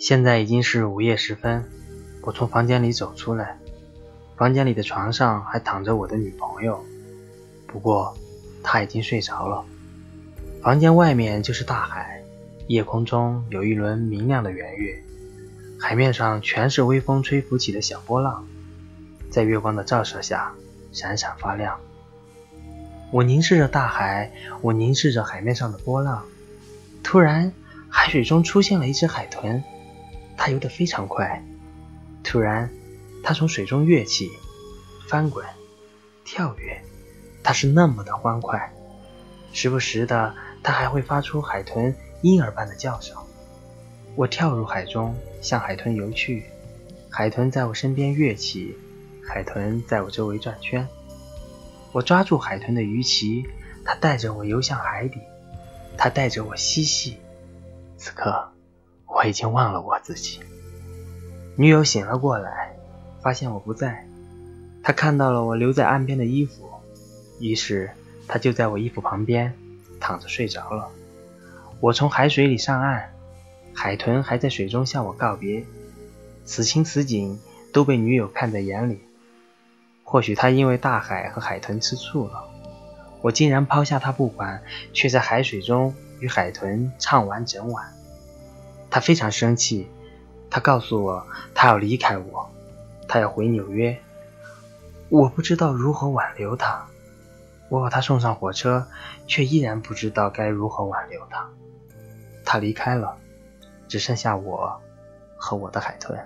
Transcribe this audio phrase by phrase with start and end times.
[0.00, 1.62] 现在已经是午夜时分，
[2.22, 3.58] 我从房间里走出来，
[4.34, 6.82] 房间里的床上还躺着我的女朋友，
[7.66, 8.16] 不过
[8.62, 9.62] 她已经睡着了。
[10.62, 12.22] 房间外面就是大海，
[12.66, 15.04] 夜空中有一轮明亮的圆月，
[15.78, 18.46] 海面上全是微风吹拂起的小波浪，
[19.28, 20.54] 在月光的照射下
[20.92, 21.78] 闪闪发亮。
[23.10, 26.24] 我凝视着大海，我凝视着海面上的波浪，
[27.02, 27.52] 突然，
[27.90, 29.62] 海水中出现了一只海豚。
[30.42, 31.44] 它游得非常快，
[32.24, 32.70] 突然，
[33.22, 34.30] 它从水中跃起，
[35.06, 35.44] 翻滚，
[36.24, 36.80] 跳跃，
[37.42, 38.72] 它是那么的欢快。
[39.52, 43.14] 时不时的，它还会发出海豚婴儿般的叫声。
[44.16, 46.46] 我跳入海中，向海豚游去。
[47.10, 48.74] 海豚在我身边跃起，
[49.22, 50.88] 海豚在我周围转圈。
[51.92, 53.44] 我抓住海豚的鱼鳍，
[53.84, 55.20] 它带着我游向海底，
[55.98, 57.18] 它带着我嬉戏。
[57.98, 58.52] 此刻。
[59.20, 60.40] 我已经忘了我自己。
[61.54, 62.74] 女友醒了过来，
[63.20, 64.06] 发现我不在，
[64.82, 66.70] 她看到了我留在岸边的衣服，
[67.38, 67.90] 于是
[68.26, 69.52] 她就在我衣服旁边
[70.00, 70.88] 躺着睡着了。
[71.80, 73.12] 我从海水里上岸，
[73.74, 75.66] 海豚还在水中向我告别，
[76.46, 77.38] 此情此景
[77.74, 79.02] 都被女友看在眼里。
[80.02, 82.44] 或许她因为大海和海豚吃醋了，
[83.20, 84.62] 我竟然抛下她不管，
[84.94, 87.92] 却在海水中与海豚畅玩整晚。
[88.90, 89.88] 他非常生气，
[90.50, 92.50] 他告诉我他要离开我，
[93.06, 93.96] 他要回纽约。
[95.08, 96.86] 我不知道如何挽留他，
[97.68, 98.86] 我把他送上火车，
[99.26, 101.48] 却依然不知道该如何挽留他。
[102.44, 103.16] 他离开了，
[103.88, 104.80] 只剩下我
[105.36, 106.18] 和我的海豚。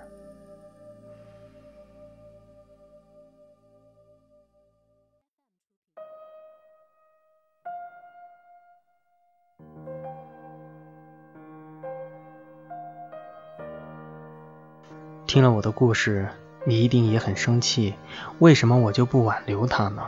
[15.35, 16.29] 听了我的故事，
[16.63, 17.95] 你一定也很生气。
[18.39, 20.03] 为什么我就不挽留他呢？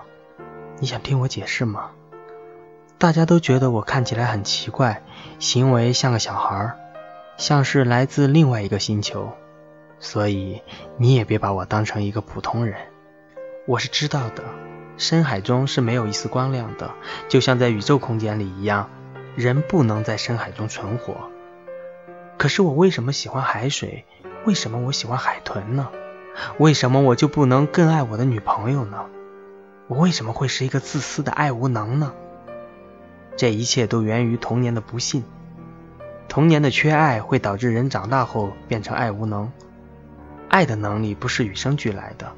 [0.80, 1.92] 你想听我解释吗？
[2.98, 5.04] 大家都觉得我看起来很奇怪，
[5.38, 6.78] 行为像个小孩，
[7.36, 9.34] 像是来自另外一个星球，
[10.00, 10.62] 所以
[10.96, 12.78] 你也别把我当成一个普通人。
[13.66, 14.46] 我是知道的，
[14.96, 16.90] 深海中是没有一丝光亮的，
[17.28, 18.90] 就像在宇宙空间里一样，
[19.36, 21.30] 人不能在深海中存活。
[22.38, 24.06] 可是我为什么喜欢海水？
[24.48, 25.90] 为什么我喜欢海豚呢？
[26.58, 29.04] 为什么我就不能更爱我的女朋友呢？
[29.90, 32.14] 我为什么会是一个自私的爱无能呢？
[33.36, 35.26] 这一切都源于童年的不幸。
[36.30, 39.52] 童年的缺爱会导致人长大后变成爱无能。
[40.48, 42.32] 爱的能力不是与生俱来的，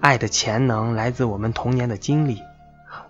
[0.00, 2.40] 爱的潜能来自我们童年的经历。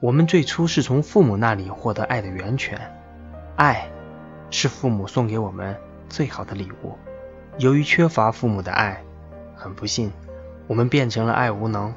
[0.01, 2.91] 我们最初是从父母那里获得爱的源泉，
[3.57, 3.91] 爱
[4.49, 5.77] 是父母送给我们
[6.09, 6.97] 最好的礼物。
[7.61, 9.03] 由于缺乏父母的爱，
[9.55, 10.11] 很不幸，
[10.67, 11.93] 我们变成了爱无能。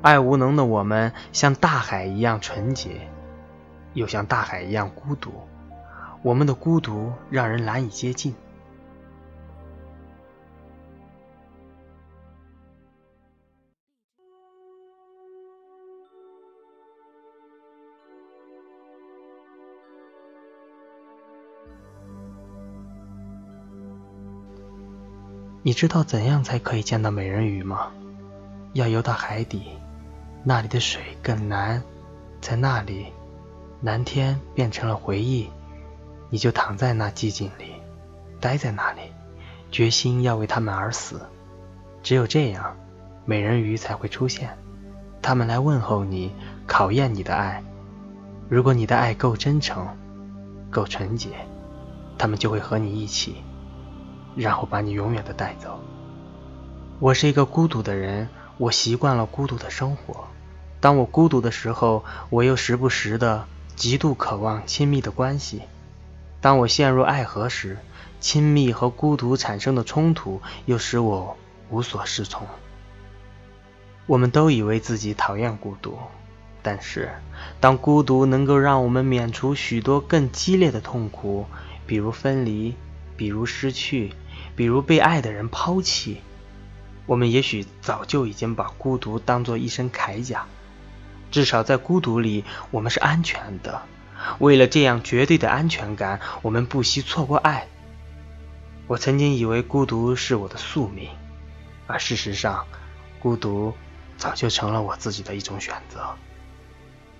[0.00, 3.08] 爱无能的我们，像大海一样纯洁，
[3.94, 5.30] 又像大海一样孤独。
[6.22, 8.34] 我们的孤独让人难以接近。
[25.64, 27.92] 你知道怎样才可以见到美人鱼吗？
[28.72, 29.62] 要游到海底，
[30.42, 31.80] 那里的水更蓝，
[32.40, 33.06] 在那里，
[33.80, 35.48] 蓝天变成了回忆，
[36.30, 37.66] 你就躺在那寂静里，
[38.40, 39.02] 待在那里，
[39.70, 41.20] 决心要为他们而死。
[42.02, 42.76] 只有这样，
[43.24, 44.58] 美人鱼才会出现，
[45.22, 46.32] 他们来问候你，
[46.66, 47.62] 考验你的爱。
[48.48, 49.86] 如果你的爱够真诚，
[50.72, 51.28] 够纯洁，
[52.18, 53.36] 他们就会和你一起。
[54.36, 55.80] 然后把你永远的带走。
[56.98, 60.24] 我是一个孤独的人，我习惯了孤独的生活。
[60.80, 63.44] 当我孤独的时候，我又时不时的
[63.76, 65.62] 极度渴望亲密的关系。
[66.40, 67.78] 当我陷入爱河时，
[68.20, 71.36] 亲密和孤独产生的冲突又使我
[71.70, 72.46] 无所适从。
[74.06, 75.96] 我们都以为自己讨厌孤独，
[76.62, 77.10] 但是
[77.60, 81.46] 当孤独能够让我们免除许多更激烈的痛苦，
[81.86, 82.74] 比如分离，
[83.16, 84.12] 比如失去。
[84.54, 86.20] 比如被爱的人抛弃，
[87.06, 90.46] 我们也许早就已经把孤独当做一身铠甲。
[91.30, 93.82] 至少在孤独里，我们是安全的。
[94.38, 97.66] 为了这样绝对的安全感，我们不惜错过爱。
[98.86, 101.08] 我曾经以为孤独是我的宿命，
[101.86, 102.66] 而事实上，
[103.18, 103.72] 孤独
[104.18, 106.14] 早就成了我自己的一种选择。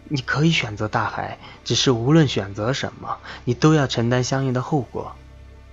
[0.04, 5.16] 你可以选择大海，只是无论选择什么，你都要承担相应的后果。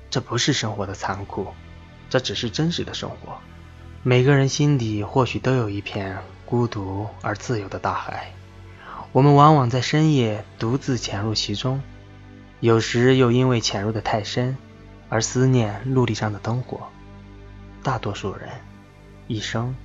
[0.10, 1.48] 这不是生活的残酷，
[2.10, 3.38] 这只是真实的生活。
[4.02, 8.32] 每个人心底或许都有一片孤独而自由的大海，
[9.12, 11.82] 我们往往在深夜独自潜入其中，
[12.60, 14.58] 有时又因为潜入的太深
[15.10, 16.88] 而思念陆地上的灯火。
[17.84, 18.50] 大多数人
[19.28, 19.76] 一生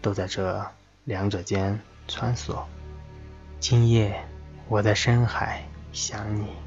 [0.00, 0.64] 都在这
[1.04, 1.78] 两者间
[2.08, 2.56] 穿梭。
[3.60, 4.24] 今夜
[4.68, 6.63] 我在深海想你。